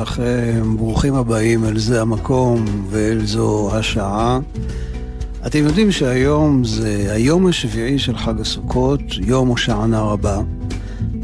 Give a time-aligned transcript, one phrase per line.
[0.00, 4.38] לכם, ברוכים הבאים אל זה המקום ואל זו השעה.
[5.46, 10.40] אתם יודעים שהיום זה היום השביעי של חג הסוכות, יום הושענא רבה,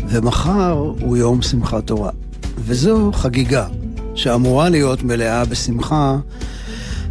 [0.08, 2.10] ומחר הוא יום שמחת תורה.
[2.58, 3.66] וזו חגיגה
[4.14, 6.16] שאמורה להיות מלאה בשמחה,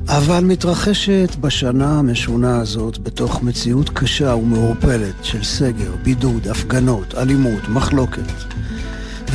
[0.08, 8.55] אבל מתרחשת בשנה המשונה הזאת בתוך מציאות קשה ומעורפלת של סגר, בידוד, הפגנות, אלימות, מחלוקת.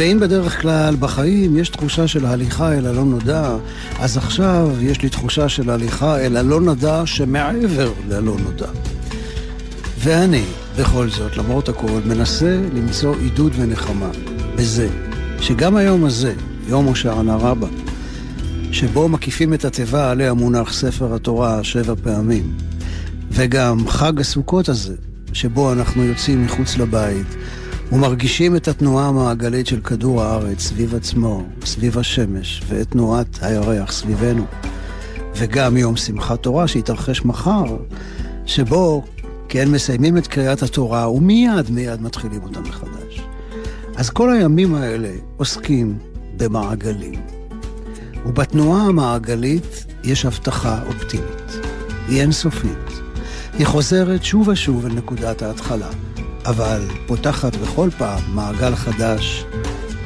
[0.00, 3.56] ואם בדרך כלל בחיים יש תחושה של הליכה אל הלא נודע,
[3.98, 8.66] אז עכשיו יש לי תחושה של הליכה אל הלא נודע שמעבר ללא נודע.
[9.98, 10.44] ואני,
[10.78, 14.10] בכל זאת, למרות הכל, מנסה למצוא עידוד ונחמה
[14.56, 14.88] בזה
[15.40, 16.34] שגם היום הזה,
[16.68, 17.68] יום הושענא רבה,
[18.72, 22.52] שבו מקיפים את התיבה עליה מונח ספר התורה שבע פעמים,
[23.30, 24.94] וגם חג הסוכות הזה,
[25.32, 27.36] שבו אנחנו יוצאים מחוץ לבית,
[27.92, 34.44] ומרגישים את התנועה המעגלית של כדור הארץ סביב עצמו, סביב השמש, ואת תנועת הירח סביבנו.
[35.34, 37.76] וגם יום שמחת תורה שיתרחש מחר,
[38.46, 39.04] שבו,
[39.48, 43.20] כן, מסיימים את קריאת התורה, ומיד מיד מתחילים אותה מחדש.
[43.96, 45.98] אז כל הימים האלה עוסקים
[46.36, 47.20] במעגלים.
[48.26, 51.52] ובתנועה המעגלית יש הבטחה אופטימית.
[52.08, 53.00] היא אינסופית.
[53.58, 55.90] היא חוזרת שוב ושוב אל נקודת ההתחלה.
[56.45, 59.45] אבל פותחת בכל פעם מעגל חדש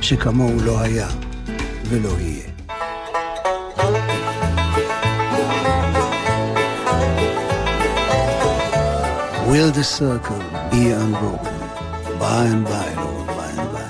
[0.02, 1.08] שכמוהו לא היה
[1.90, 2.50] ולא יהיה.
[9.52, 11.58] Will the circle be unbroken?
[12.20, 13.90] By and by, Lord, by and by.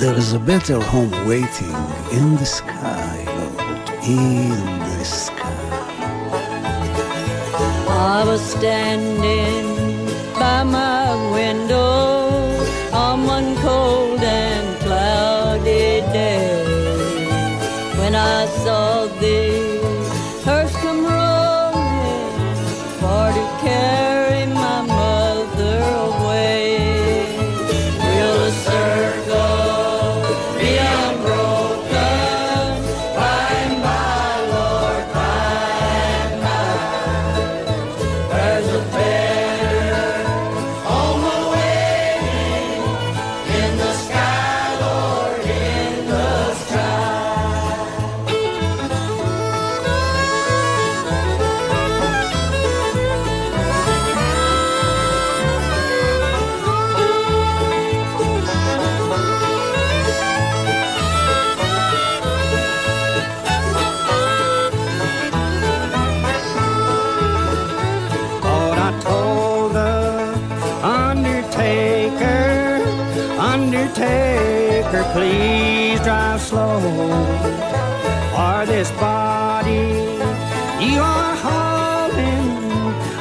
[0.00, 1.76] There is a better home waiting
[2.18, 4.50] in the sky, Lord, in
[4.88, 5.60] the sky.
[7.88, 9.73] I was standing
[10.45, 11.84] by my window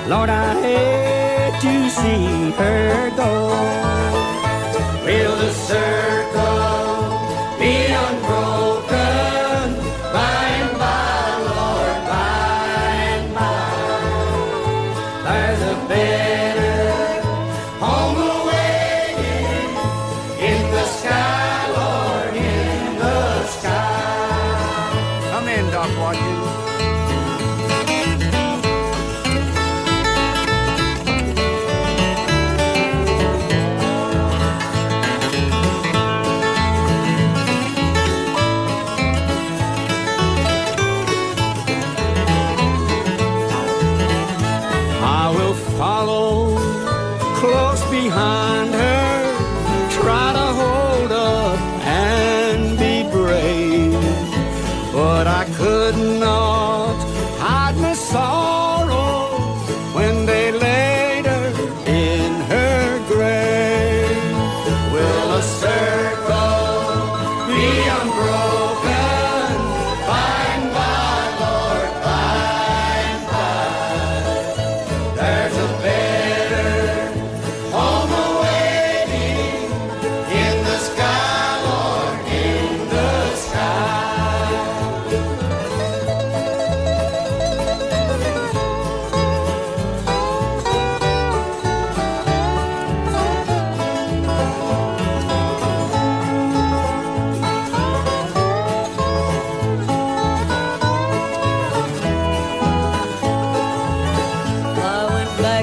[0.07, 3.49] Lord, I hate to see her go.
[5.07, 6.14] Will the circle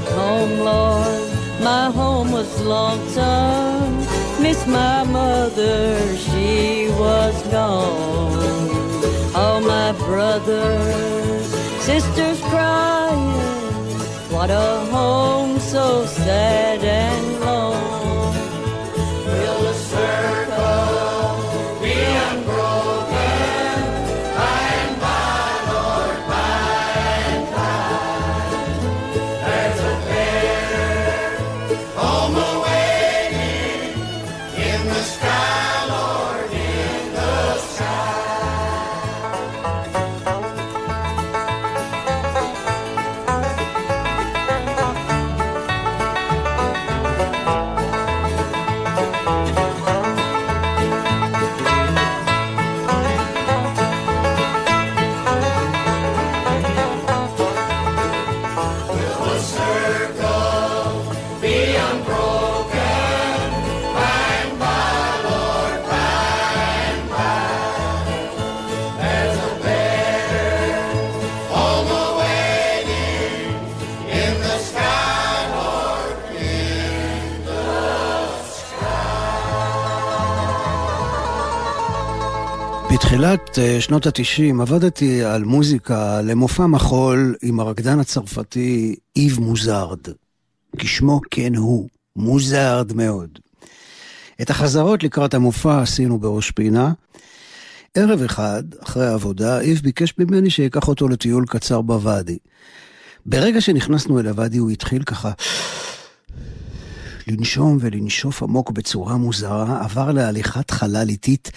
[0.01, 1.31] back home, Lord.
[1.62, 4.00] My home was lonesome.
[4.42, 9.36] Miss my mother, she was gone.
[9.36, 11.45] All my brothers,
[11.83, 13.31] sisters crying.
[14.31, 17.31] What a home so sad and
[83.22, 90.00] בתחילת אה, שנות התשעים עבדתי על מוזיקה למופע מחול עם הרקדן הצרפתי איב מוזארד.
[90.78, 93.40] כשמו כן הוא, מוזארד מאוד.
[94.42, 96.92] את החזרות לקראת המופע עשינו בראש פינה.
[97.96, 102.38] ערב אחד, אחרי העבודה, איב ביקש ממני שאקח אותו לטיול קצר בוואדי.
[103.26, 105.32] ברגע שנכנסנו אל הוואדי הוא התחיל ככה
[107.31, 111.51] לנשום ולנשוף עמוק בצורה מוזרה, עבר להליכת חלל איטית,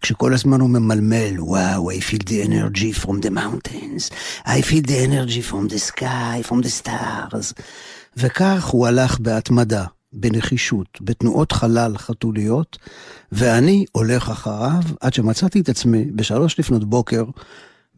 [0.00, 4.12] כשכל הזמן הוא ממלמל, וואו, I feel the energy from the mountains,
[4.44, 7.62] I feel the energy from the sky, from the stars.
[8.16, 12.78] וכך הוא הלך בהתמדה, בנחישות, בתנועות חלל חתוליות,
[13.32, 17.24] ואני הולך אחריו עד שמצאתי את עצמי בשלוש לפנות בוקר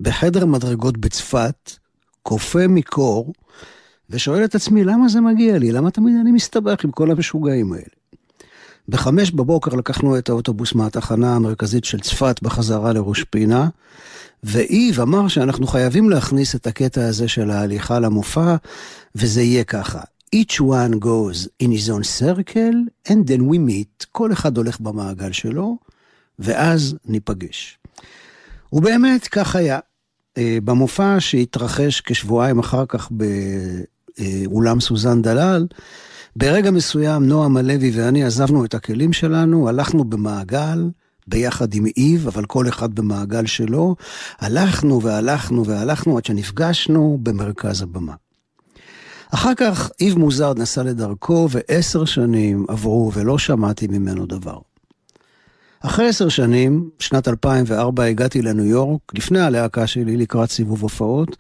[0.00, 1.70] בחדר מדרגות בצפת,
[2.22, 3.32] קופא מקור,
[4.10, 5.72] ושואל את עצמי, למה זה מגיע לי?
[5.72, 7.84] למה תמיד אני מסתבך עם כל המשוגעים האלה?
[8.88, 13.68] בחמש בבוקר לקחנו את האוטובוס מהתחנה המרכזית של צפת בחזרה לראש פינה,
[14.42, 18.56] ואיב אמר שאנחנו חייבים להכניס את הקטע הזה של ההליכה למופע,
[19.14, 20.00] וזה יהיה ככה.
[20.34, 22.78] each one goes in his own circle,
[23.08, 24.06] and then we meet.
[24.12, 25.78] כל אחד הולך במעגל שלו,
[26.38, 27.78] ואז ניפגש.
[28.72, 29.78] ובאמת, כך היה.
[30.38, 33.10] אה, במופע שהתרחש כשבועיים אחר כך
[34.18, 35.66] באולם סוזן דלל,
[36.36, 40.88] ברגע מסוים נועם הלוי ואני עזבנו את הכלים שלנו, הלכנו במעגל,
[41.26, 43.96] ביחד עם איב, אבל כל אחד במעגל שלו,
[44.38, 48.14] הלכנו והלכנו והלכנו עד שנפגשנו במרכז הבמה.
[49.30, 54.58] אחר כך איב מוזרד נסע לדרכו, ועשר שנים עברו ולא שמעתי ממנו דבר.
[55.80, 61.36] אחרי עשר שנים, שנת 2004, הגעתי לניו יורק, לפני הלהקה שלי, לקראת סיבוב הופעות,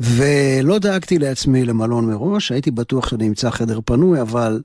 [0.00, 4.60] ולא דאגתי לעצמי למלון מראש, הייתי בטוח שאני אמצא חדר פנוי, אבל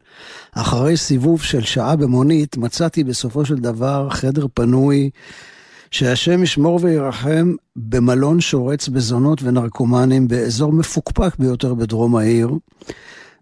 [0.51, 5.09] אחרי סיבוב של שעה במונית, מצאתי בסופו של דבר חדר פנוי,
[5.91, 12.49] שהשם ישמור וירחם, במלון שורץ בזונות ונרקומנים באזור מפוקפק ביותר בדרום העיר.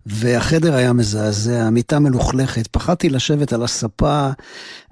[0.05, 4.29] והחדר היה מזעזע, המיטה מלוכלכת, פחדתי לשבת על הספה,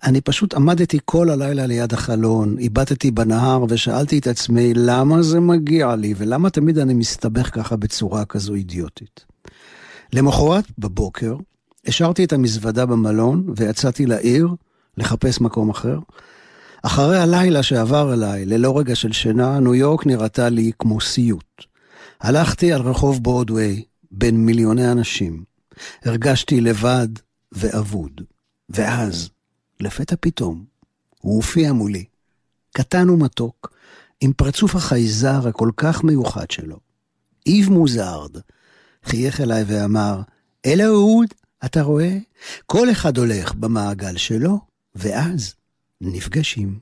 [0.04, 5.96] אני פשוט עמדתי כל הלילה ליד החלון, איבדתי בנהר ושאלתי את עצמי למה זה מגיע
[5.96, 9.26] לי ולמה תמיד אני מסתבך ככה בצורה כזו אידיוטית.
[10.14, 11.36] למחרת בבוקר
[11.88, 14.48] השארתי את המזוודה במלון ויצאתי לעיר
[14.98, 16.00] לחפש מקום אחר.
[16.84, 21.64] אחרי הלילה שעבר אליי, ללא רגע של שינה, ניו יורק נראתה לי כמו סיוט.
[22.22, 25.44] הלכתי על רחוב ברודוויי, בין מיליוני אנשים.
[26.06, 27.08] הרגשתי לבד
[27.52, 28.22] ואבוד.
[28.70, 29.30] ואז,
[29.80, 30.66] לפתע פתאום,
[31.20, 32.06] הוא הופיע מולי,
[32.74, 33.74] קטן ומתוק,
[34.22, 36.78] עם פרצוף החייזר הכל כך מיוחד שלו.
[37.46, 38.38] איב מוזארד
[39.04, 40.22] חייך אליי ואמר,
[40.66, 41.28] אלה אהוד,
[41.66, 42.18] אתה רואה?
[42.66, 44.60] כל אחד הולך במעגל שלו,
[44.96, 45.56] ואז
[46.02, 46.80] נפגשים.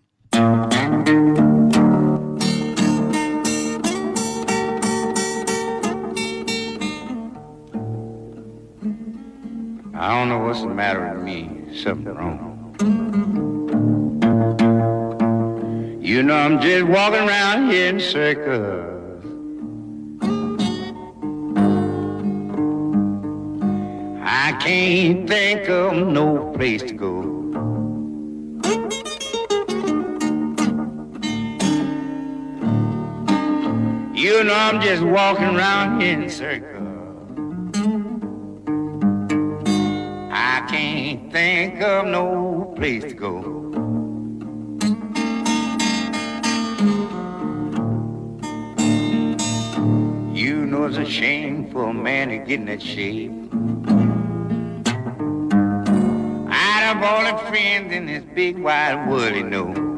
[10.09, 11.71] I don't know what's the matter with me.
[11.83, 12.39] Something wrong.
[16.01, 19.23] You know I'm just walking around here in circles.
[24.23, 27.21] I can't think of no place to go.
[34.15, 36.78] You know I'm just walking around here in circles.
[41.31, 43.41] Think of no place to go.
[50.33, 53.31] You know it's a shame for a man to get in that shape.
[56.51, 59.88] Out of all the friends in this big wide world, you know.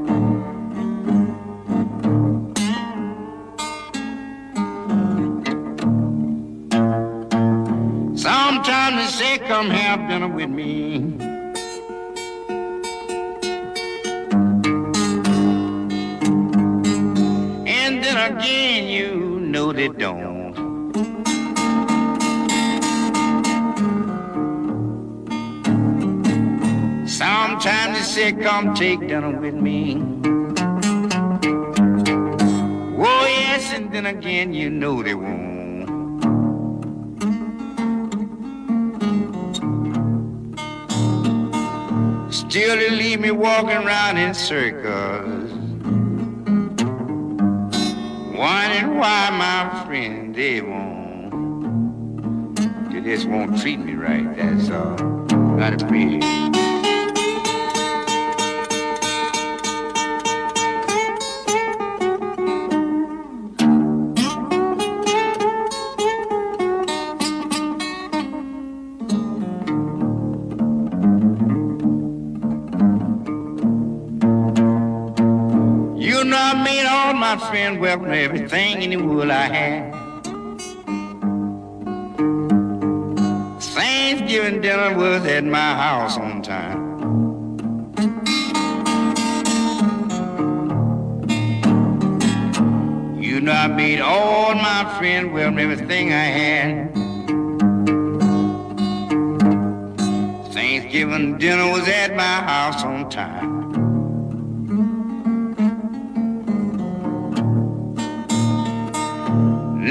[9.11, 10.95] Say, come have dinner with me.
[17.67, 20.55] And then again, you know they don't.
[27.05, 30.01] Sometimes they say, come take dinner with me.
[33.03, 35.50] Oh, yes, and then again, you know they won't.
[42.51, 45.49] Still, they leave me walking around in circles.
[48.35, 52.57] Wondering why my friend they won't.
[52.91, 54.97] They just won't treat me right, that's all.
[55.55, 56.60] Gotta be.
[78.21, 79.91] Everything in the world I had.
[83.59, 86.91] Thanksgiving dinner was at my house on time.
[93.19, 96.93] You know I made all my friends welcome everything I had.
[100.53, 103.70] Thanksgiving dinner was at my house on time.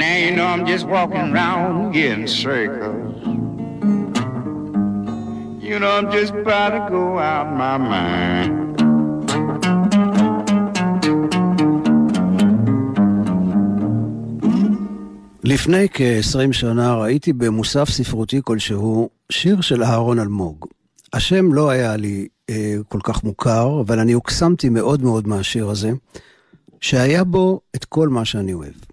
[0.01, 3.15] Now you know I'm just walking around getting circles.
[5.67, 8.53] You know I'm just about to go out my mind.
[15.43, 20.65] לפני כ-20 שנה ראיתי במוסף ספרותי כלשהו שיר של אהרון אלמוג.
[21.13, 25.91] השם לא היה לי אה, כל כך מוכר, אבל אני הוקסמתי מאוד מאוד מהשיר הזה,
[26.81, 28.90] שהיה בו את כל מה שאני אוהב.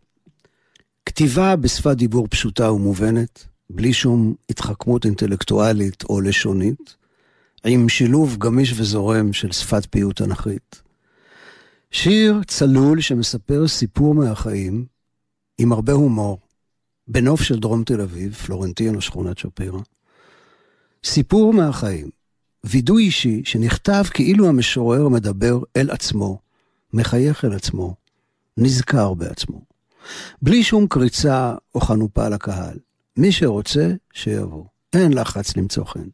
[1.09, 6.97] כתיבה בשפת דיבור פשוטה ומובנת, בלי שום התחכמות אינטלקטואלית או לשונית,
[7.65, 10.83] עם שילוב גמיש וזורם של שפת פיוט תנכית.
[11.91, 14.87] שיר צלול שמספר סיפור מהחיים,
[15.59, 16.39] עם הרבה הומור,
[17.09, 19.81] בנוף של דרום תל אביב, פלורנטין או שכונת שפירא.
[21.05, 22.11] סיפור מהחיים,
[22.65, 26.39] וידוי אישי שנכתב כאילו המשורר מדבר אל עצמו,
[26.93, 27.95] מחייך אל עצמו,
[28.57, 29.78] נזכר בעצמו.
[30.43, 32.77] בלי שום קריצה או חנופה לקהל.
[33.17, 34.65] מי שרוצה, שיבוא.
[34.93, 36.09] אין לחץ למצוא חן.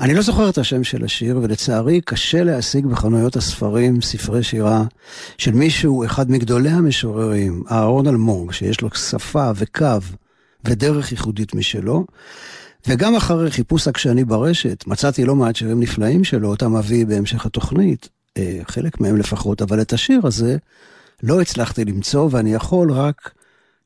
[0.00, 4.84] אני לא זוכר את השם של השיר, ולצערי קשה להשיג בחנויות הספרים ספרי שירה
[5.38, 9.98] של מישהו, אחד מגדולי המשוררים, אהרון אלמוג, שיש לו שפה וקו
[10.64, 12.06] ודרך ייחודית משלו,
[12.86, 18.08] וגם אחרי חיפוש עקשני ברשת, מצאתי לא מעט שירים נפלאים שלו, אותם אביא בהמשך התוכנית,
[18.36, 20.56] אה, חלק מהם לפחות, אבל את השיר הזה
[21.22, 23.34] לא הצלחתי למצוא, ואני יכול רק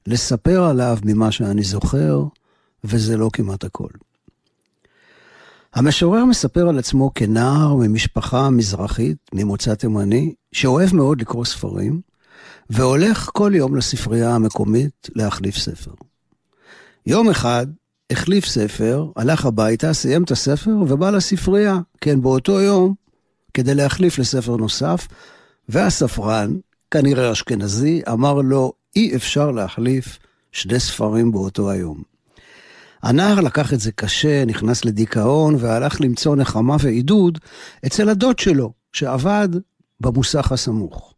[0.06, 2.22] לספר עליו ממה שאני זוכר,
[2.84, 3.88] וזה לא כמעט הכל.
[5.74, 12.00] המשורר מספר על עצמו כנער ממשפחה מזרחית, ממוצא תימני, שאוהב מאוד לקרוא ספרים,
[12.70, 15.90] והולך כל יום לספרייה המקומית להחליף ספר.
[17.06, 17.66] יום אחד
[18.10, 22.94] החליף ספר, הלך הביתה, סיים את הספר ובא לספרייה, כן, באותו יום,
[23.54, 25.08] כדי להחליף לספר נוסף,
[25.68, 26.56] והספרן,
[26.94, 30.18] כנראה אשכנזי, אמר לו, אי אפשר להחליף
[30.52, 32.02] שני ספרים באותו היום.
[33.02, 37.38] הנער לקח את זה קשה, נכנס לדיכאון, והלך למצוא נחמה ועידוד
[37.86, 39.48] אצל הדוד שלו, שעבד
[40.00, 41.14] במוסך הסמוך.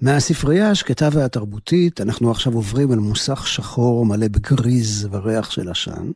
[0.00, 6.10] מהספרייה השקטה והתרבותית, אנחנו עכשיו עוברים אל מוסך שחור מלא בגריז וריח של עשן.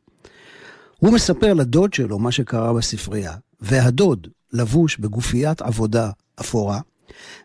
[0.99, 6.11] הוא מספר לדוד שלו מה שקרה בספרייה, והדוד, לבוש בגופיית עבודה
[6.41, 6.81] אפורה,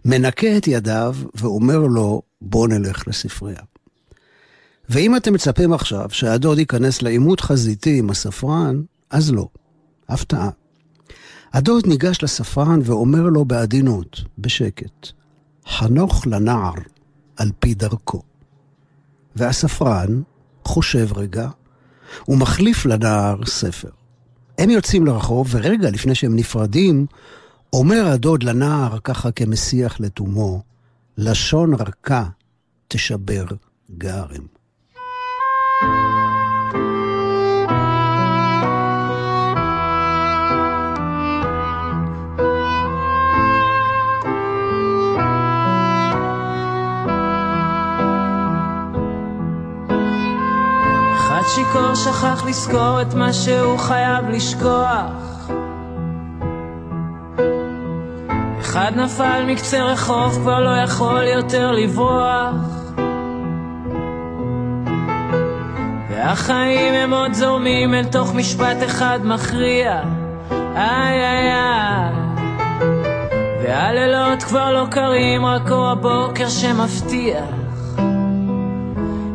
[0.06, 3.62] מנקה את ידיו ואומר לו, בוא נלך לספרייה.
[4.90, 9.48] ואם אתם מצפים עכשיו שהדוד ייכנס לעימות חזיתי עם הספרן, אז לא.
[10.10, 10.50] הפתעה.
[11.54, 15.08] הדוד ניגש לספרן ואומר לו בעדינות, בשקט,
[15.68, 16.74] חנוך לנער
[17.38, 18.22] על פי דרכו.
[19.36, 20.22] והספרן
[20.66, 21.50] חושב רגע
[22.28, 23.90] ומחליף לנער ספר.
[24.58, 27.06] הם יוצאים לרחוב, ורגע לפני שהם נפרדים,
[27.74, 30.62] אומר הדוד לנער, ככה כמסיח לתומו,
[31.18, 32.24] לשון רכה
[32.88, 33.46] תשבר.
[51.16, 55.35] אחד שיכור שכח לזכור את מה שהוא חייב לשכוח
[58.76, 62.56] אחד נפל מקצה רחוב, כבר לא יכול יותר לברוח.
[66.10, 70.02] והחיים הם עוד זורמים אל תוך משפט אחד מכריע.
[70.76, 72.14] איי איי איי.
[73.64, 77.42] והלילות כבר לא קרים, רק אור הבוקר שמפתיע.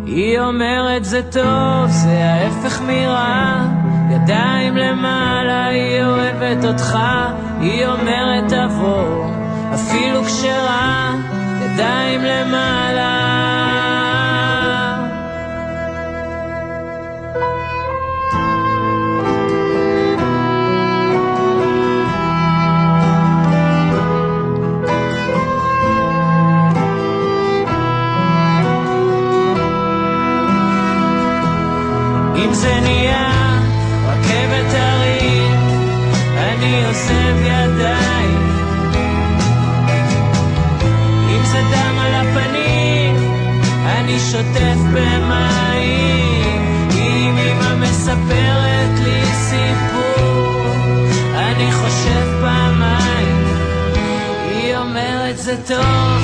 [0.06, 3.64] היא אומרת זה טוב, זה ההפך מרע.
[4.10, 6.98] ידיים למעלה, היא אוהבת אותך
[7.60, 9.26] היא אומרת תבוא,
[9.74, 11.14] אפילו כשרע
[11.64, 13.20] ידיים למעלה.
[32.36, 33.29] אם זה נהיה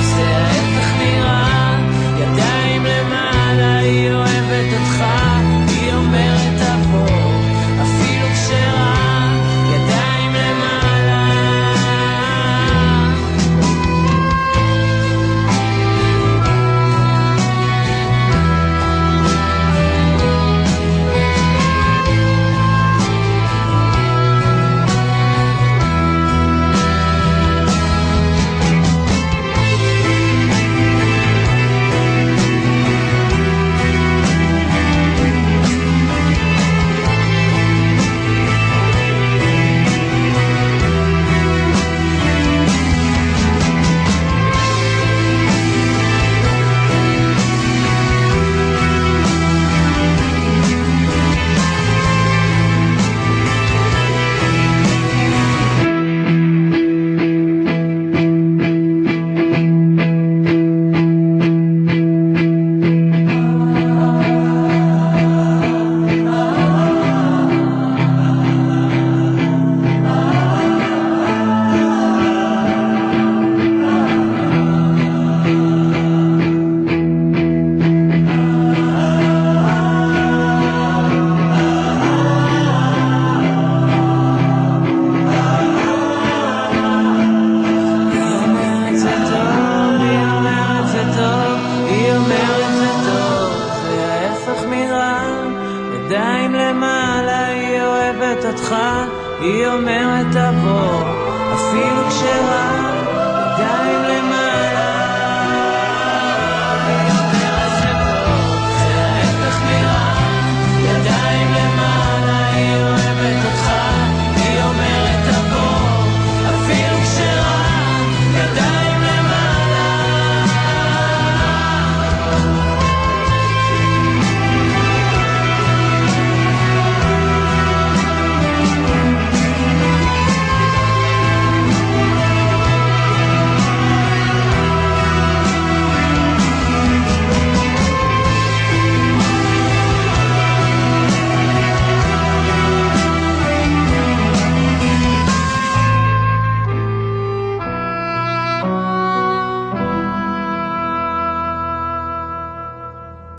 [0.01, 1.77] זה ההפך מרע,
[2.19, 5.26] ידיים למעלה, היא אוהבת אותך,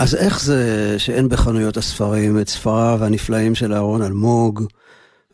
[0.08, 4.64] אז איך זה שאין בחנויות הספרים את ספריו הנפלאים של אהרון אלמוג,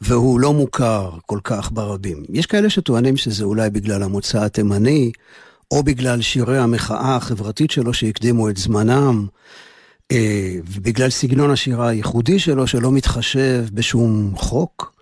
[0.01, 2.25] והוא לא מוכר כל כך ברבים?
[2.29, 5.13] יש כאלה שטוענים שזה אולי בגלל המוצא התימני,
[5.71, 9.27] או בגלל שירי המחאה החברתית שלו שהקדימו את זמנם,
[10.13, 14.93] אה, ובגלל סגנון השירה הייחודי שלו שלא מתחשב בשום חוק.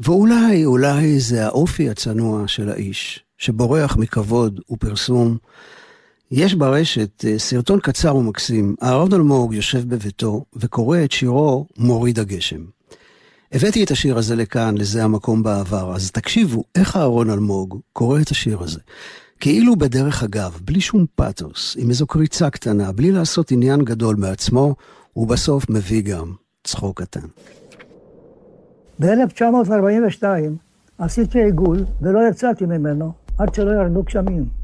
[0.00, 5.36] ואולי, אולי זה האופי הצנוע של האיש, שבורח מכבוד ופרסום.
[6.32, 8.74] יש ברשת אה, סרטון קצר ומקסים.
[8.82, 12.64] אהרון אלמוג יושב בביתו וקורא את שירו "מוריד הגשם".
[13.52, 18.28] הבאתי את השיר הזה לכאן, לזה המקום בעבר, אז תקשיבו איך אהרון אלמוג קורא את
[18.28, 18.80] השיר הזה.
[19.40, 24.74] כאילו בדרך אגב, בלי שום פתוס, עם איזו קריצה קטנה, בלי לעשות עניין גדול מעצמו,
[25.16, 26.32] ובסוף מביא גם
[26.64, 27.26] צחוק קטן.
[29.00, 30.24] ב-1942
[30.98, 34.61] עשיתי עיגול ולא יצאתי ממנו עד שלא ירדו גשמים.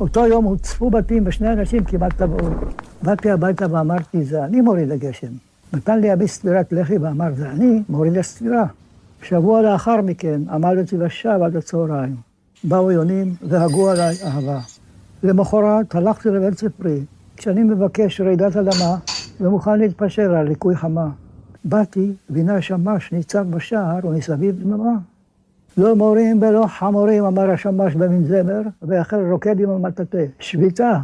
[0.00, 2.48] אותו יום הוצפו בתים ושני אנשים כמעט טבעו.
[3.02, 5.32] באתי הביתה ואמרתי, זה אני מוריד הגשם.
[5.72, 8.66] נתן לי אבי סטירת לחי ואמר, זה אני מוריד הסטירה.
[9.22, 12.16] שבוע לאחר מכן עמדתי בשב עד הצהריים.
[12.64, 14.58] באו יונים והגו עליי אהבה.
[15.22, 17.00] למחרת הלכתי לבית ספרי,
[17.36, 18.96] כשאני מבקש רעידת אדמה
[19.40, 21.08] ומוכן להתפשר על ליקוי חמה.
[21.64, 24.94] באתי, והנה השמש ניצב בשער ומסביב דממה.
[25.76, 30.24] לא מורים ולא חמורים, אמר השמש במין זמר, והחל רוקד עם המטאטא.
[30.38, 30.98] שביתה.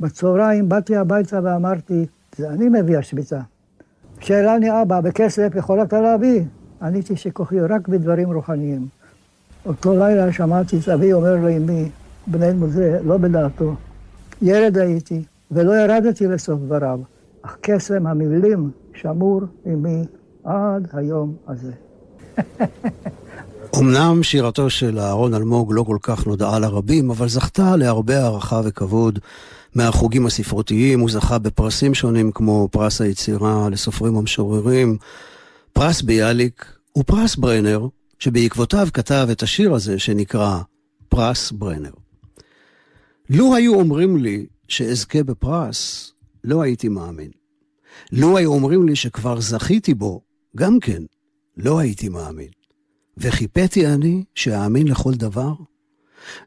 [0.00, 3.40] בצהריים באתי הביתה ואמרתי, זה אני מביא השביתה.
[4.20, 6.42] שאלני אבא, בכסף יכולת להביא?
[6.82, 8.86] עניתי שכוחי רק בדברים רוחניים.
[9.66, 11.90] אותו לילה שמעתי את אבי אומר לאמי,
[12.26, 13.74] בני מזה, לא בדעתו.
[14.42, 17.00] ילד הייתי, ולא ירדתי לסוף דבריו,
[17.42, 20.04] אך קסם המילים שמור עמי
[20.44, 21.72] עד היום הזה.
[23.76, 29.18] אמנם שירתו של אהרון אלמוג לא כל כך נודעה לרבים, אבל זכתה להרבה הערכה וכבוד
[29.74, 34.96] מהחוגים הספרותיים, הוא זכה בפרסים שונים כמו פרס היצירה לסופרים ומשוררים,
[35.72, 37.86] פרס ביאליק ופרס ברנר,
[38.18, 40.58] שבעקבותיו כתב את השיר הזה שנקרא
[41.08, 41.92] פרס ברנר.
[43.30, 46.12] לו היו אומרים לי שאזכה בפרס,
[46.44, 47.30] לא הייתי מאמין.
[48.12, 50.20] לו היו אומרים לי שכבר זכיתי בו,
[50.56, 51.02] גם כן,
[51.56, 52.57] לא הייתי מאמין.
[53.18, 55.52] וחיפאתי אני שאאמין לכל דבר?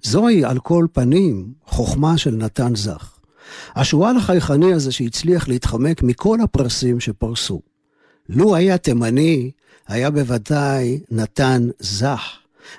[0.04, 3.18] זוהי על כל פנים חוכמה של נתן זך.
[3.76, 7.62] השועל החייכני הזה שהצליח להתחמק מכל הפרסים שפרסו.
[8.30, 9.52] לו היה תימני,
[9.88, 12.22] היה בוודאי נתן זך.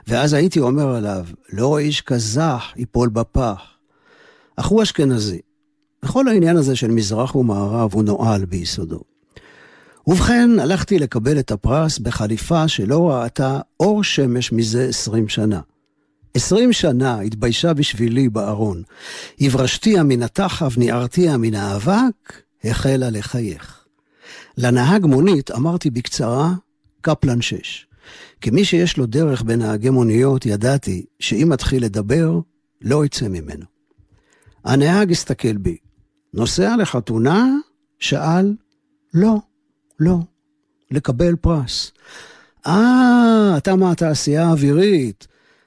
[0.07, 3.61] ואז הייתי אומר עליו, לא איש כזך ייפול בפח.
[4.57, 5.41] אך הוא אשכנזי.
[6.05, 9.12] וכל העניין הזה של מזרח ומערב הוא נואל ביסודו.
[10.07, 15.61] ובכן, הלכתי לקבל את הפרס בחליפה שלא ראתה אור שמש מזה עשרים שנה.
[16.35, 18.83] עשרים שנה התביישה בשבילי בארון.
[19.41, 23.85] הברשתיה מן התחב, ניערתיה מן האבק, החלה לחייך.
[24.59, 26.53] לנהג מונית אמרתי בקצרה,
[27.01, 27.87] קפלן שש.
[28.41, 32.41] כמי שיש לו דרך בנהגי מוניות, ידעתי שאם מתחיל לדבר,
[32.83, 33.65] לא יצא ממנו.
[34.65, 35.77] הנהג הסתכל בי.
[36.35, 37.47] נוסע לחתונה?
[37.99, 38.55] שאל,
[39.15, 39.37] לא.
[40.01, 40.19] לא,
[40.91, 41.93] לקבל פרס.
[42.67, 45.27] אה, אתה מהתעשייה האווירית.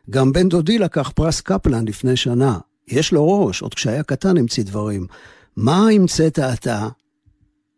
[0.09, 2.59] גם בן דודי לקח פרס קפלן לפני שנה.
[2.87, 5.07] יש לו ראש, עוד כשהיה קטן המציא דברים.
[5.55, 6.87] מה המצאת אתה?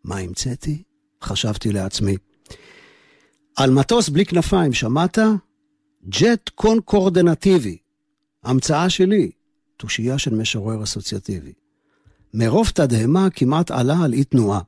[0.04, 0.84] מה המצאתי?
[1.24, 2.18] חשבתי לעצמי.
[3.56, 5.20] על מטוס בלי כנפיים, שמעת?
[6.10, 7.78] ג'ט קונקורדנטיבי.
[8.44, 9.32] המצאה שלי,
[9.78, 11.54] תושייה של משורר אסוציאטיבי.
[12.34, 14.62] מרוב תדהמה כמעט עלה על אי תנועה.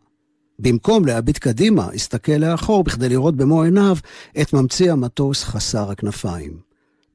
[0.59, 3.97] במקום להביט קדימה, הסתכל לאחור בכדי לראות במו עיניו
[4.41, 6.59] את ממציא המטוס חסר הכנפיים.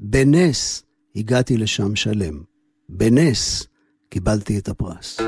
[0.00, 0.82] בנס
[1.16, 2.42] הגעתי לשם שלם.
[2.88, 3.66] בנס
[4.08, 5.20] קיבלתי את הפרס.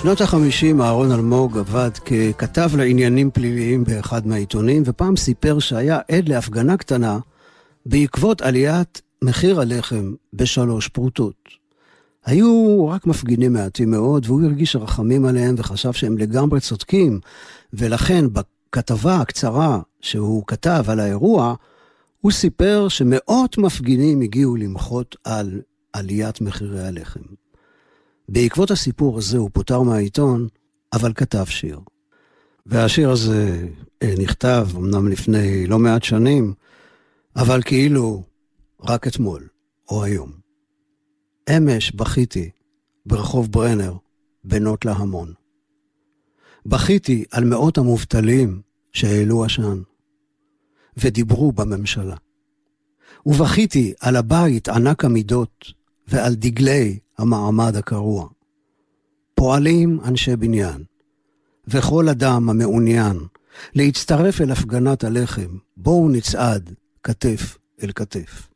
[0.00, 6.76] בשנות החמישים אהרון אלמוג עבד ככתב לעניינים פליליים באחד מהעיתונים, ופעם סיפר שהיה עד להפגנה
[6.76, 7.18] קטנה
[7.86, 11.34] בעקבות עליית מחיר הלחם בשלוש פרוטות.
[12.24, 17.20] היו רק מפגינים מעטים מאוד, והוא הרגיש רחמים עליהם וחשב שהם לגמרי צודקים,
[17.72, 21.54] ולכן בכתבה הקצרה שהוא כתב על האירוע,
[22.20, 25.60] הוא סיפר שמאות מפגינים הגיעו למחות על
[25.92, 27.20] עליית מחירי הלחם.
[28.32, 30.48] בעקבות הסיפור הזה הוא פוטר מהעיתון,
[30.92, 31.80] אבל כתב שיר.
[32.66, 33.68] והשיר הזה
[34.02, 36.54] אה, נכתב אמנם לפני לא מעט שנים,
[37.36, 38.22] אבל כאילו
[38.80, 39.48] רק אתמול
[39.88, 40.32] או היום.
[41.56, 42.50] אמש בכיתי
[43.06, 43.94] ברחוב ברנר,
[44.44, 45.32] בנות להמון.
[46.66, 48.60] בכיתי על מאות המובטלים
[48.92, 49.82] שהעלו עשן,
[50.96, 52.16] ודיברו בממשלה.
[53.26, 55.79] ובכיתי על הבית ענק המידות
[56.10, 58.28] ועל דגלי המעמד הקרוע.
[59.34, 60.84] פועלים אנשי בניין,
[61.68, 63.18] וכל אדם המעוניין
[63.74, 68.48] להצטרף אל הפגנת הלחם, בואו נצעד כתף אל כתף.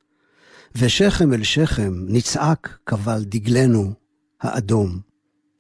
[0.77, 3.93] ושכם אל שכם נצעק קבל דגלנו
[4.41, 4.99] האדום,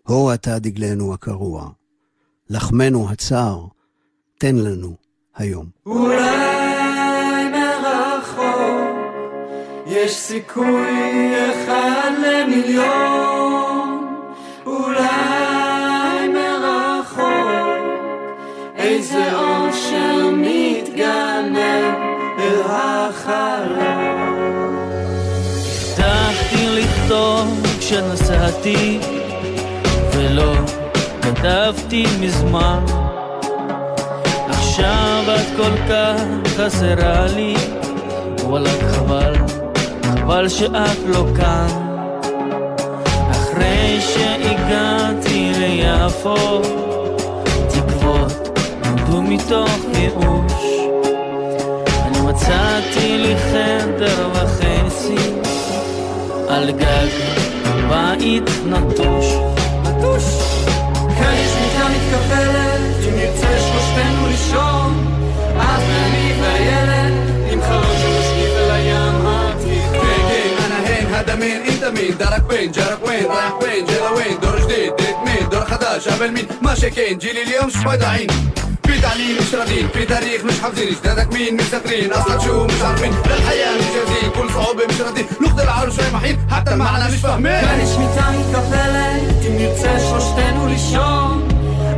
[0.07, 1.70] הו אתה דגלנו הקרוע,
[2.50, 3.66] לחמנו הצר,
[4.38, 4.96] תן לנו
[5.35, 5.66] היום.
[5.87, 6.53] אולי
[10.04, 14.06] יש סיכוי אחד למיליון,
[14.66, 17.24] אולי מרחוק
[18.76, 21.94] איזה אושר מתגנב
[22.38, 24.24] אל החלום.
[25.92, 28.98] הבטחתי לכתוב כשנסעתי,
[30.12, 30.54] ולא
[31.22, 32.84] כתבתי מזמן.
[34.48, 36.22] עכשיו את כל כך
[36.56, 37.54] חסרה לי,
[38.42, 39.63] וואלה חבל,
[40.24, 41.68] חבל שאת לא כאן.
[43.30, 46.62] אחרי שהגעתי ליפו,
[47.68, 50.64] תקוות נולדו מתוך ייאוש.
[52.04, 55.16] אני מצאתי לי חדר וחצי
[56.48, 57.08] על גג
[57.88, 59.26] בית נטוש.
[59.82, 60.24] נטוש.
[60.94, 65.06] כאן יש מיטה מתקפלת, אם נרצה שלושתנו לישון,
[65.56, 67.03] את ואני והילד,
[71.35, 75.49] مين إنت مين؟ دارك وين؟ جارك وين؟ رايح وين؟ جلا وين؟ دور جديد ديت مين؟
[75.51, 78.27] دور خدا شابل مين ماشي كاين جيلي اليوم مش ضايعين
[78.87, 80.88] في تعليم مش راضين في تاريخ مش حافظين.
[80.94, 84.31] جدادك مين؟ مش ساكرين أصلا شو مش عارفين؟ للحياة مش جاهزين.
[84.31, 87.64] كل صعوبة مش راضين نقطة العرش شوي محين حتى معنا مش فاهمين.
[87.64, 91.49] مانيش ميتان كابلة تم يرتاش وشتان ولشان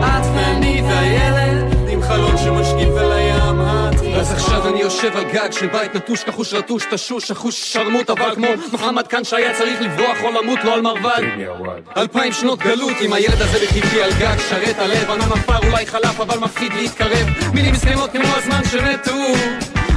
[0.03, 3.36] عاد فاني فايلة خلون مخلونش مشكل في الليالي
[4.26, 8.34] אז עכשיו אני יושב על גג של בית נטוש, כחוש רטוש, תשוש, אחוש, שרמוט, אבל
[8.34, 11.22] כמו מוחמד כאן שהיה צריך לברוח או למות, לא על מרבד.
[11.96, 16.20] אלפיים שנות גלות, עם הילד הזה בטבעי על גג, שרת הלב, ענן עפר אולי חלף,
[16.20, 17.26] אבל מפחיד להתקרב.
[17.54, 19.12] מילים מסכנות כמו הזמן שמתו.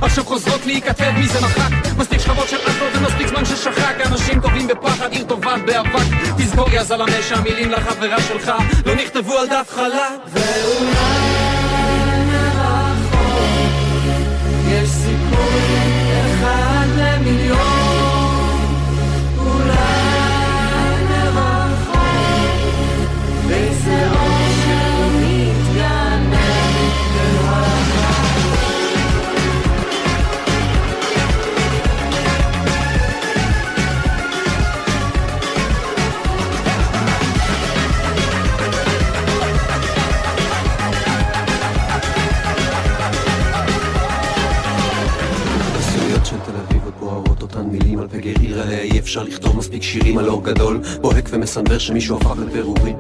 [0.01, 4.67] עכשיו חוזרות להיכתב מי זה מחק מספיק שכבות של אסלות ומספיק זמן ששחק אנשים טובים
[4.67, 6.05] בפחד, עיר טובה באבק
[6.37, 8.51] תזכור יא זלמה שהמילים לחברה שלך
[8.85, 11.28] לא נכתבו על דף חלק יש
[47.99, 52.17] על פגר עיר עליה אי אפשר לכתוב מספיק שירים על אור גדול בוהק ומסנוור שמישהו
[52.17, 52.95] הפך לפירורים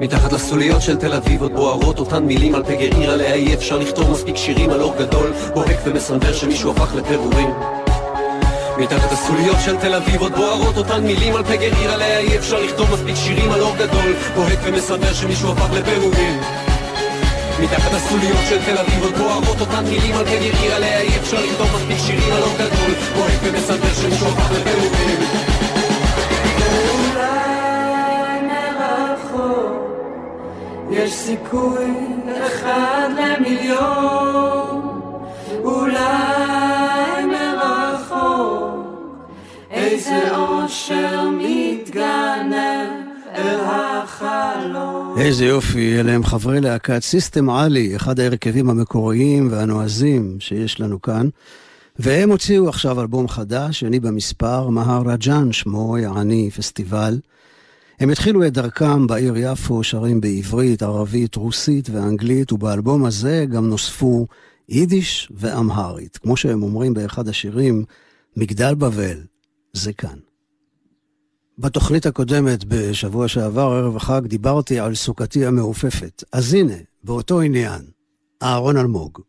[0.00, 3.78] מתחת לסוליות של תל אביב עוד בוערות אותן מילים על פגר עיר עליה אי אפשר
[3.78, 7.50] לכתוב מספיק שירים על אור גדול בוהק ומסנוור שמישהו הפך לפירורים
[8.78, 12.60] מתחת הסוליות של תל אביב עוד בוערות אותן מילים על פגר עיר עליה אי אפשר
[12.60, 16.40] לכתוב מספיק שירים על אור גדול בוהק ומסנוור שמישהו הפך לפירורים
[17.64, 21.36] מתחת הסוליות של תל אביב עוד בוערות אותן מילים על פגר עיר עליה אי אפשר
[21.40, 25.18] לכתוב מספיק שירים על אור גדול בוהק ומסנוור שמישהו הפך לפירורים
[30.90, 31.94] יש סיכוי
[32.46, 35.00] אחד למיליון,
[35.64, 38.74] אולי מרחוק
[39.70, 42.73] איזה אושר מתגנב
[43.50, 45.14] החלום.
[45.18, 51.28] איזה יופי, אלה הם חברי להקת סיסטם עלי, אחד ההרכבים המקוריים והנועזים שיש לנו כאן.
[51.98, 57.18] והם הוציאו עכשיו אלבום חדש, שני במספר, מהר רג'אן שמו, יעני פסטיבל.
[58.00, 64.26] הם התחילו את דרכם בעיר יפו, שרים בעברית, ערבית, רוסית ואנגלית, ובאלבום הזה גם נוספו
[64.68, 66.16] יידיש ואמהרית.
[66.16, 67.84] כמו שהם אומרים באחד השירים,
[68.36, 69.18] מגדל בבל,
[69.72, 70.16] זה כאן.
[71.58, 76.24] בתוכנית הקודמת, בשבוע שעבר, ערב החג, דיברתי על סוכתי המעופפת.
[76.32, 76.74] אז הנה,
[77.04, 77.82] באותו עניין,
[78.42, 79.20] אהרון אלמוג.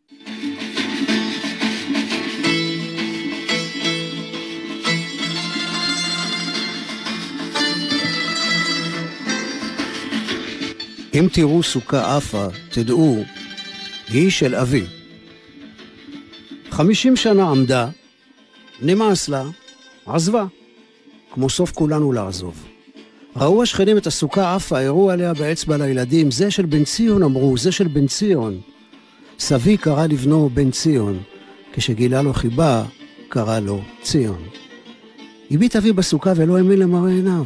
[11.13, 13.23] אם תראו סוכה עפה, תדעו,
[14.07, 14.85] היא של אבי.
[16.69, 17.89] חמישים שנה עמדה,
[18.81, 19.43] נמאס לה,
[20.05, 20.45] עזבה.
[21.35, 22.63] כמו סוף כולנו לעזוב.
[23.35, 27.71] ראו השכנים את הסוכה עפה, הראו עליה באצבע לילדים, זה של בן ציון אמרו, זה
[27.71, 28.59] של בן ציון.
[29.39, 31.19] סבי קרא לבנו בן ציון,
[31.73, 32.83] כשגילה לו חיבה,
[33.29, 34.43] קרא לו ציון.
[35.51, 37.45] הביט אבי בסוכה ולא האמין למראה עיניו.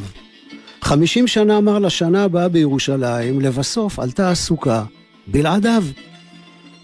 [0.82, 4.84] חמישים שנה אמר לשנה הבאה בירושלים, לבסוף עלתה הסוכה,
[5.26, 5.84] בלעדיו.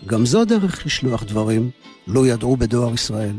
[0.06, 1.70] גם זו דרך לשלוח דברים,
[2.06, 3.36] לא ידעו בדואר ישראל.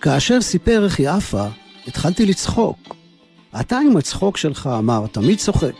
[0.00, 1.48] כאשר סיפר איך היא עפה,
[1.86, 2.96] התחלתי לצחוק.
[3.60, 5.72] אתה עם הצחוק שלך, אמר, תמיד צוחק.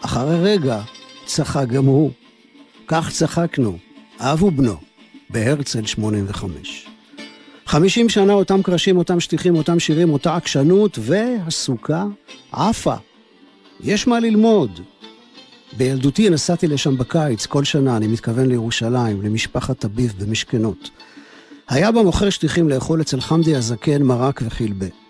[0.00, 0.80] אחרי רגע,
[1.24, 2.10] צחק גם הוא.
[2.86, 3.78] כך צחקנו,
[4.18, 4.76] אב ובנו,
[5.30, 6.86] בהרצל 85.
[7.66, 12.04] חמישים שנה אותם קרשים, אותם שטיחים, אותם שירים, אותה עקשנות, והסוכה
[12.52, 12.94] עפה.
[13.80, 14.80] יש מה ללמוד.
[15.76, 20.90] בילדותי נסעתי לשם בקיץ, כל שנה, אני מתכוון לירושלים, למשפחת אביב במשכנות.
[21.68, 25.01] היה בה מוכר שטיחים לאכול אצל חמדי הזקן מרק וחילבה.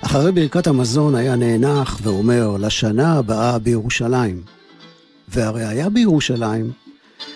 [0.00, 4.42] אחרי ברכת המזון היה נאנח ואומר, לשנה הבאה בירושלים.
[5.28, 6.72] והרי היה בירושלים.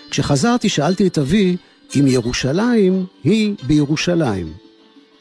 [0.09, 1.57] כשחזרתי שאלתי את אבי
[1.99, 4.53] אם ירושלים היא בירושלים.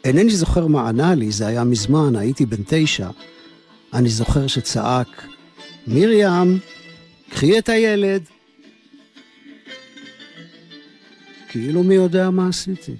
[0.05, 3.09] אינני זוכר מה ענה לי, זה היה מזמן, הייתי בן תשע.
[3.95, 5.26] אני זוכר שצעק,
[5.86, 6.59] מרים,
[7.30, 8.22] קחי את הילד.
[11.49, 12.93] כאילו מי יודע מה עשיתי.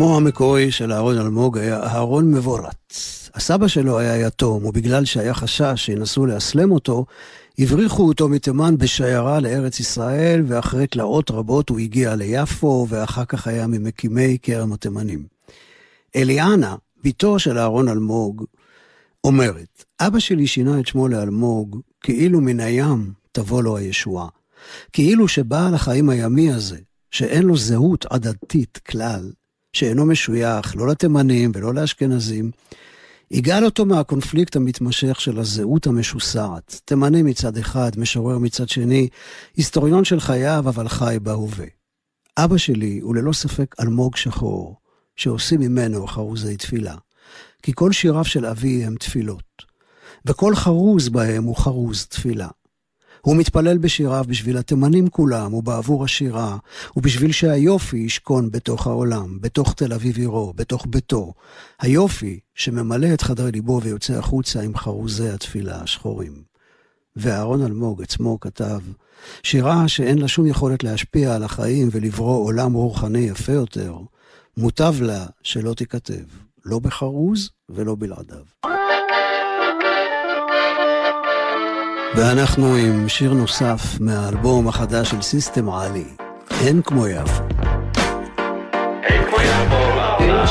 [0.00, 2.94] שמו המקורי של אהרון אלמוג היה אהרון מבורת.
[3.34, 7.06] הסבא שלו היה יתום, ובגלל שהיה חשש שינסו לאסלם אותו,
[7.58, 13.66] הבריחו אותו מתימן בשיירה לארץ ישראל, ואחרי תלאות רבות הוא הגיע ליפו, ואחר כך היה
[13.66, 15.26] ממקימי כרם התימנים.
[16.16, 18.44] אליאנה, בתו של אהרון אלמוג,
[19.24, 24.28] אומרת, אבא שלי שינה את שמו לאלמוג, כאילו מן הים תבוא לו הישועה.
[24.92, 26.78] כאילו שבעל החיים הימי הזה,
[27.10, 29.30] שאין לו זהות עדתית כלל,
[29.72, 32.50] שאינו משוייך לא לתימנים ולא לאשכנזים,
[33.30, 36.80] יגאל אותו מהקונפליקט המתמשך של הזהות המשוסעת.
[36.84, 39.08] תימני מצד אחד, משורר מצד שני,
[39.56, 41.66] היסטוריון של חייו, אבל חי בהווה.
[42.38, 44.76] אבא שלי הוא ללא ספק אלמוג שחור,
[45.16, 46.94] שעושים ממנו חרוזי תפילה.
[47.62, 49.62] כי כל שיריו של אבי הם תפילות,
[50.26, 52.48] וכל חרוז בהם הוא חרוז תפילה.
[53.20, 56.56] הוא מתפלל בשיריו בשביל התימנים כולם, ובעבור השירה,
[56.96, 61.32] ובשביל שהיופי ישכון בתוך העולם, בתוך תל אביב עירו, בתוך ביתו.
[61.80, 66.50] היופי שממלא את חדרי ליבו ויוצא החוצה עם חרוזי התפילה השחורים.
[67.16, 68.80] ואהרון אלמוג עצמו כתב,
[69.42, 73.96] שירה שאין לה שום יכולת להשפיע על החיים ולברוא עולם רוחני יפה יותר,
[74.56, 76.24] מוטב לה שלא תיכתב,
[76.64, 78.44] לא בחרוז ולא בלעדיו.
[82.16, 86.04] ואנחנו עם שיר נוסף מהאלבום החדש של סיסטם עלי,
[86.60, 87.42] אין כמו יפו.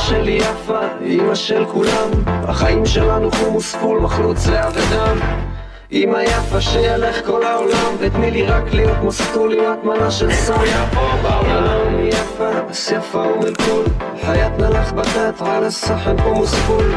[0.10, 5.18] של יפה, אמא של כולם, החיים שלנו חומוס פול, מחלוץ לאה ודם.
[5.92, 10.54] אמא יפה שילך כל העולם, ותני לי רק להיות מסטול עם הטמנה של סם.
[10.54, 12.08] אין כמו יפו בעולם.
[12.08, 13.86] יפה, בס יפה ומלכול,
[14.26, 16.94] חיית מלאך בתת, ועל הסחן חומוס פול.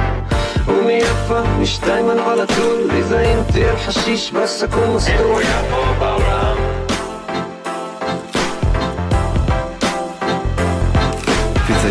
[0.73, 5.17] ומיפה, משתיימן על הטול, ליזה אם תהיה חשיש, בסכו"ם מסטול.
[5.17, 6.52] איפה יפו בעולם?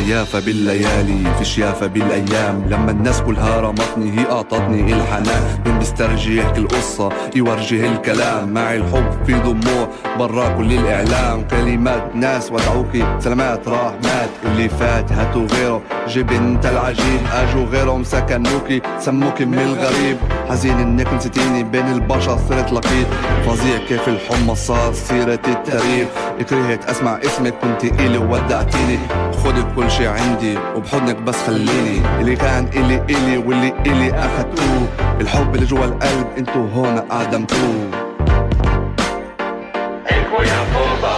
[0.05, 2.65] زيافة بالليالي في شيافة بالأيام.
[2.69, 5.61] لما الناس كلها رمتني هي أعطتني الحنان.
[5.65, 8.53] من بيسترجي يحكي القصة يورجي الكلام.
[8.53, 9.87] معي الحب في دموع
[10.19, 11.47] برا كل الإعلام.
[11.47, 15.81] كلمات ناس ودعوكي سلامات راح مات اللي فات هاتوا غيره.
[16.07, 20.17] جيب انت العجيب اجوا غيرهم سكنوكي سموكي من الغريب.
[20.49, 23.07] حزين انك نسيتيني بين البشر صرت لقيت
[23.45, 26.07] فظيع كيف الحمى صار سيرة التاريخ
[26.50, 28.98] كرهت اسمع اسمك كنت الي وودعتيني
[29.44, 34.88] خدي كل شي عندي وبحضنك بس خليني اللي كان الي الي واللي الي اخدتوه
[35.20, 38.06] الحب اللي جوا القلب انتو هون اعدمتوه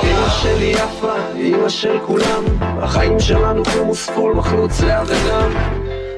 [0.04, 5.50] אמא שלי יפה, אמא של כולם, החיים שלנו חומוס פול, מחלוץ לאה ודם.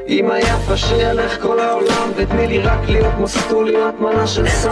[0.09, 4.71] אמא יפה שילך כל העולם, ותני לי רק להיות מסטול עם הטמנה של סם.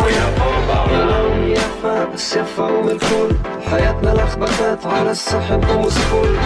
[2.13, 3.35] بس يفا أم الكل
[3.71, 5.13] حياتنا لخبطات على
[5.67, 6.37] حمص فل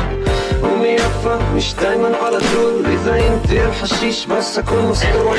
[0.64, 2.86] أمي يفا مش دايما على طول.
[2.86, 5.38] إذا أنت الحشيش بس أكون مسطول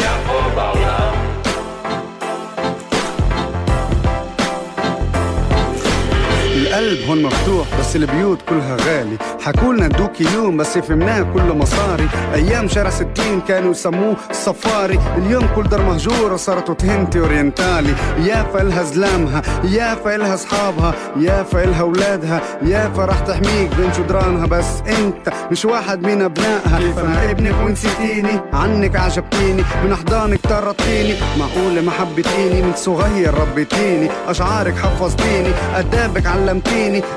[6.79, 9.16] القلب هون مفتوح بس البيوت كلها غالي.
[9.41, 12.09] حكولنا ندوك يوم بس فهمناها كله مصاري.
[12.35, 18.83] أيام شارع ستين كانوا يسموه صفاري اليوم كل دار مهجورة صارت وتهنتي اورينتالي يافا الها
[18.83, 24.47] زلامها يافا الها أصحابها يافا الها أولادها يافا راح تحميك بين جدرانها.
[24.47, 26.93] بس أنت مش واحد من أبنائها.
[26.97, 29.62] فانا ابنك ونسيتيني؟ عنك عجبتيني.
[29.85, 34.09] من أحضانك طرطيني معقولة ما حبيتيني؟ من صغير ربيتيني.
[34.29, 35.51] أشعارك حفظتيني.
[35.74, 36.68] أدابك علمتيني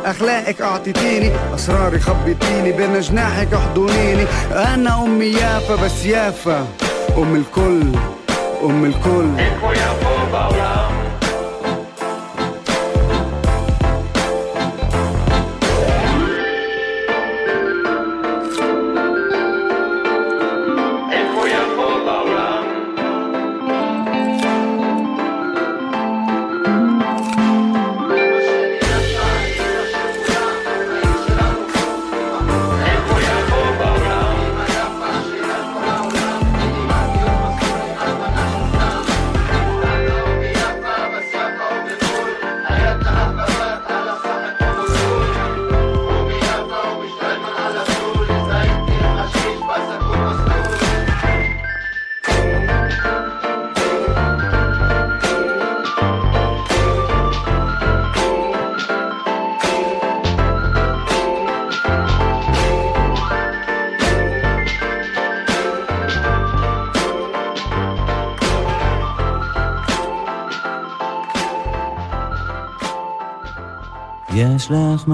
[0.05, 4.25] أخلاقك أعطيتيني أسراري خبيتيني بين جناحك أحضنيني.
[4.51, 6.67] أنا أمي يافا بس يافا
[7.17, 7.81] أم الكل
[8.63, 9.29] أم الكل.
[75.01, 75.07] יש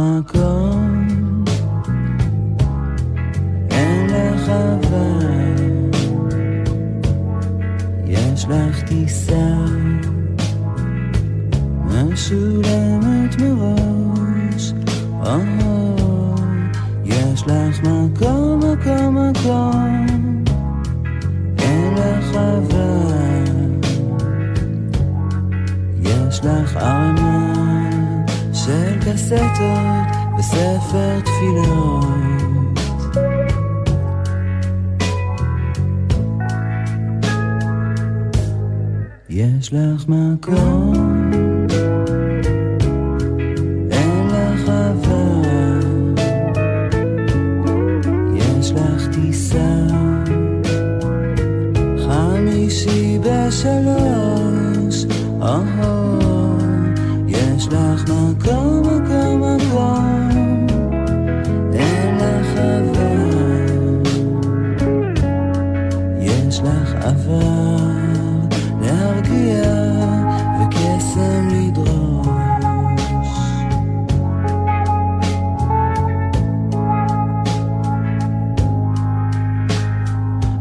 [53.48, 55.06] חמישי בשלוש,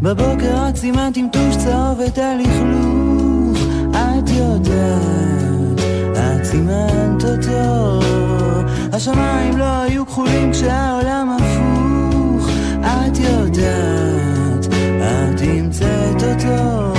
[0.07, 3.59] בבוקר את סימנת עם טוש צהוב את הלכלוך,
[3.91, 5.81] את יודעת,
[6.13, 8.01] את סימנת אותו.
[8.93, 12.49] השמיים לא היו כחולים כשהעולם הפוך,
[12.83, 14.67] את יודעת,
[15.01, 16.93] את המצאת אותו.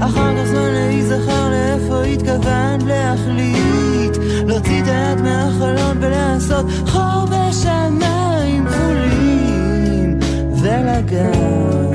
[0.00, 10.18] אחר כך זמן להיזכר לאיפה התכוונת להחליט להוציא את היד מהחלון ולעשות חור בשמיים כחולים
[10.62, 11.85] ולגעת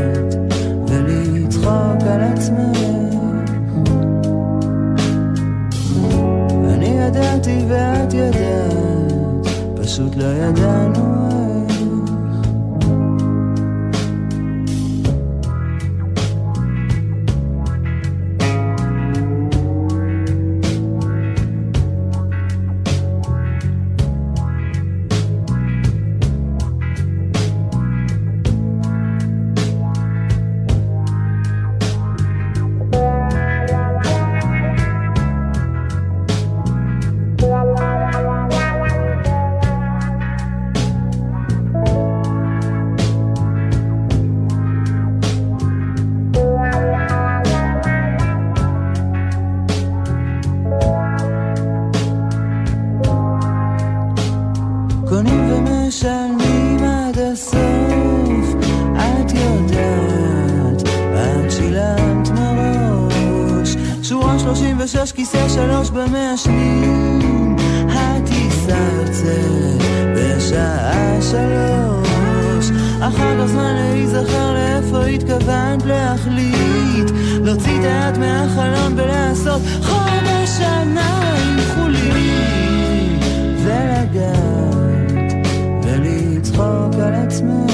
[7.71, 11.10] ואת ידעת פשוט לא ידענו
[64.55, 67.55] 36, כיסא שלוש במעשנים,
[67.89, 69.81] הטיסה יוצאת
[70.15, 72.69] בשעה שלוש.
[72.99, 77.11] אחר כך זמן להיזכר לאיפה התכוונת להחליט,
[77.43, 83.19] להוציא את היד מהחלון ולעשות חור בשמיים כחולים,
[83.63, 85.11] ולגעת.
[85.83, 87.71] ולצחוק על עצמך.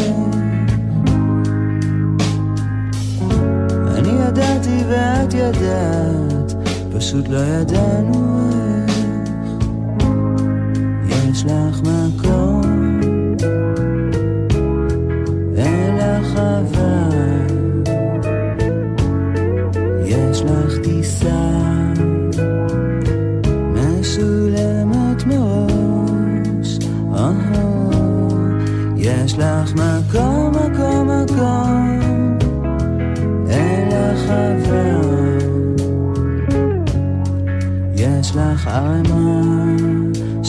[4.28, 6.17] ידעתי ואת ידעת,
[7.08, 8.40] פשוט לא ידענו
[8.88, 8.98] איך.
[11.30, 11.97] יש לך מקום,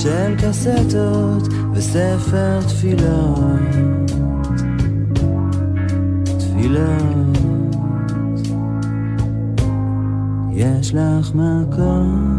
[0.02, 1.42] של קסטות
[1.72, 3.60] וספר תפילות.
[6.38, 7.38] תפילות.
[10.52, 12.37] יש לך מקום.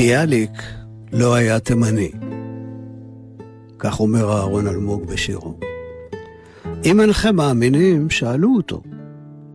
[0.00, 0.62] ביאליק
[1.12, 2.10] לא היה תימני.
[3.78, 5.58] כך אומר אהרון אלמוג בשירו.
[6.84, 8.82] אם אינכם מאמינים, שאלו אותו.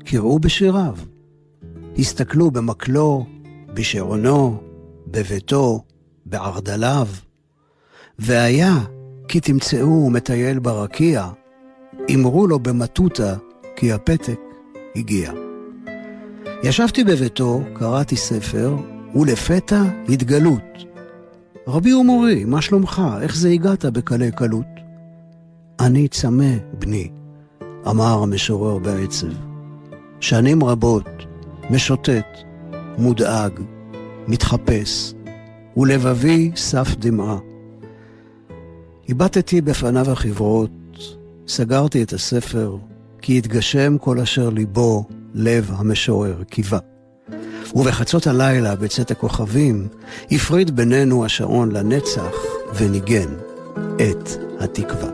[0.06, 0.96] קראו בשיריו.
[1.98, 3.26] הסתכלו במקלו,
[3.74, 4.62] בשעונו,
[5.08, 5.84] בביתו,
[6.26, 7.08] בערדליו.
[8.20, 8.74] והיה
[9.28, 11.28] כי תמצאו מטייל ברקיע,
[12.14, 13.36] אמרו לו במטותא
[13.76, 14.40] כי הפתק
[14.96, 15.32] הגיע.
[16.64, 18.76] ישבתי בביתו, קראתי ספר,
[19.16, 20.62] ולפתע התגלות.
[21.68, 23.02] רבי ומורי, מה שלומך?
[23.22, 24.66] איך זה הגעת בקלי קלות?
[25.80, 27.10] אני צמא, בני,
[27.88, 29.28] אמר המשורר בעצב.
[30.20, 31.10] שנים רבות,
[31.70, 32.26] משוטט,
[32.98, 33.52] מודאג,
[34.28, 35.14] מתחפש,
[35.78, 37.38] ולבבי סף דמעה.
[39.10, 40.72] הבטתי בפניו החברות,
[41.48, 42.78] סגרתי את הספר,
[43.22, 45.04] כי התגשם כל אשר ליבו,
[45.34, 46.95] לב המשורר, קיווה.
[47.74, 49.88] ובחצות הלילה, בצאת הכוכבים,
[50.32, 52.32] הפריד בינינו השעון לנצח
[52.76, 53.30] וניגן
[53.96, 55.10] את התקווה.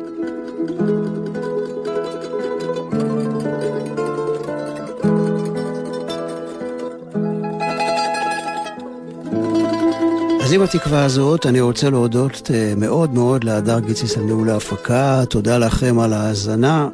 [10.44, 15.24] אז עם התקווה הזאת אני רוצה להודות אה, מאוד מאוד להדר גיציס על ניהול ההפקה,
[15.30, 16.90] תודה לכם על ההאזנה.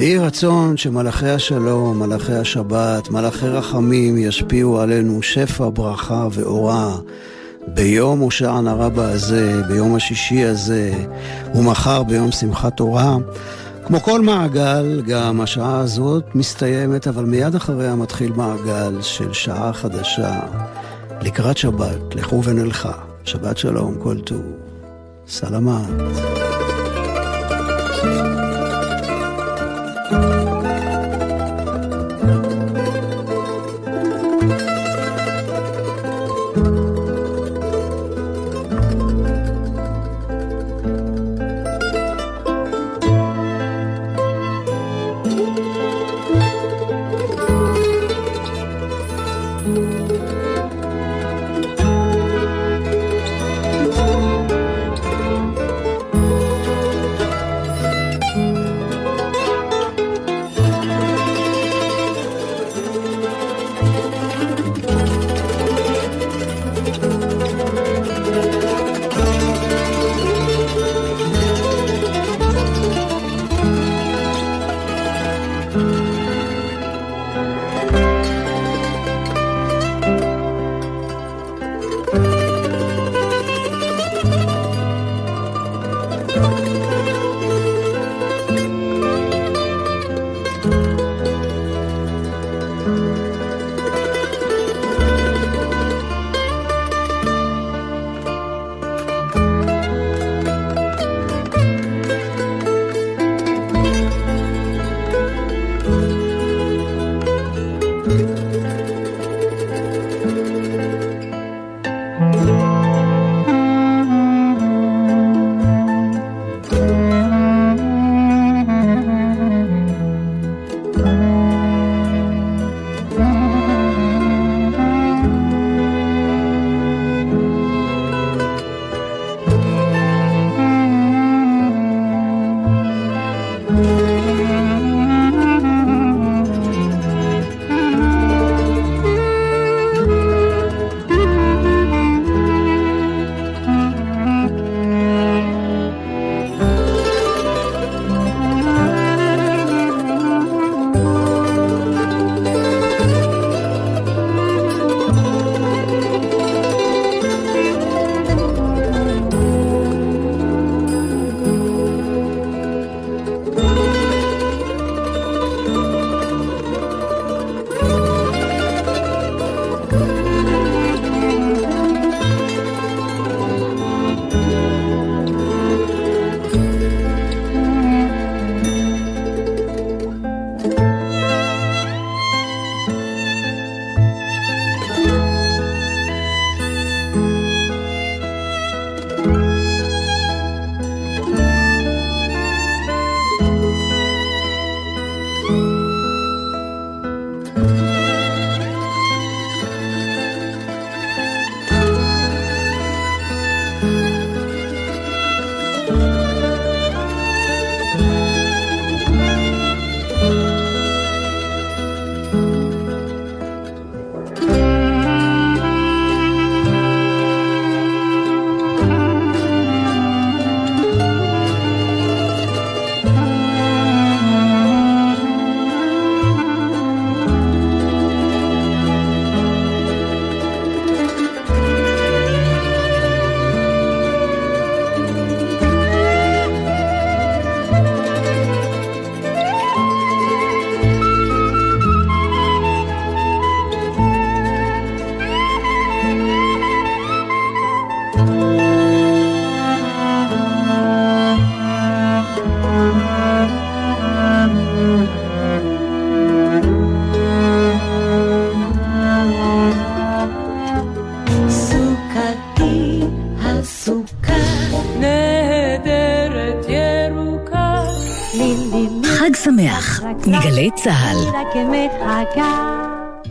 [0.00, 6.96] יהי רצון שמלאכי השלום, מלאכי השבת, מלאכי רחמים ישפיעו עלינו שפע, ברכה ואורה
[7.68, 10.92] ביום הושענא רבה הזה, ביום השישי הזה,
[11.54, 13.16] ומחר ביום שמחת תורה.
[13.86, 20.40] כמו כל מעגל, גם השעה הזאת מסתיימת, אבל מיד אחריה מתחיל מעגל של שעה חדשה.
[21.22, 22.92] לקראת שבת, לכו ונלכה.
[23.24, 24.42] שבת שלום, כל טוב.
[25.28, 26.14] סלמת.
[28.02, 28.39] חג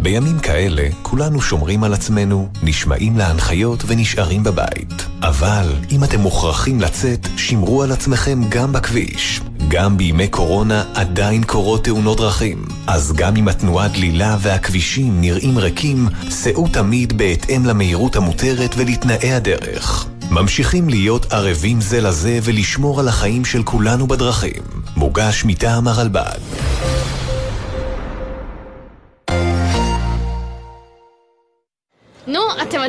[0.01, 5.05] בימים כאלה כולנו שומרים על עצמנו, נשמעים להנחיות ונשארים בבית.
[5.22, 9.41] אבל אם אתם מוכרחים לצאת, שמרו על עצמכם גם בכביש.
[9.68, 12.66] גם בימי קורונה עדיין קורות תאונות דרכים.
[12.88, 20.07] אז גם אם התנועה דלילה והכבישים נראים ריקים, סעו תמיד בהתאם למהירות המותרת ולתנאי הדרך.
[20.32, 24.64] ממשיכים להיות ערבים זה לזה ולשמור על החיים של כולנו בדרכים.
[24.95, 26.39] מוגש מטעם הרלב"ד.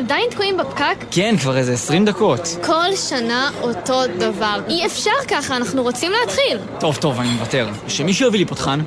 [0.01, 1.05] עדיין תקועים בפקק?
[1.11, 2.57] כן, כבר איזה 20 דקות.
[2.65, 4.59] כל שנה אותו דבר.
[4.67, 6.57] אי אפשר ככה, אנחנו רוצים להתחיל.
[6.79, 7.69] טוב, טוב, אני מוותר.
[7.87, 8.79] שמישהו יביא לי פותחן.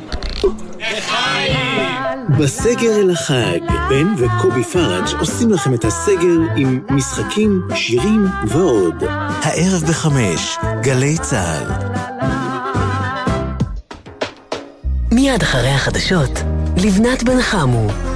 [2.38, 9.04] בסגר אל החג, בן וקובי פראג' עושים לכם את הסגר עם משחקים, שירים ועוד.
[9.42, 11.94] הערב בחמש, גלי צה"ל.
[15.12, 16.30] מיד אחרי החדשות,
[16.76, 18.13] לבנת בן חמו.